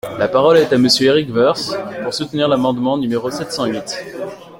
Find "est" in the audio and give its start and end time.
0.57-0.73